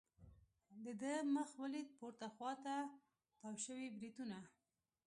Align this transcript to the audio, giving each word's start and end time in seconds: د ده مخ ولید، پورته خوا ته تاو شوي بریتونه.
د 0.83 0.85
ده 1.01 1.13
مخ 1.35 1.49
ولید، 1.63 1.87
پورته 1.97 2.27
خوا 2.35 2.51
ته 2.65 2.75
تاو 3.39 3.53
شوي 3.65 3.87
بریتونه. 3.97 4.37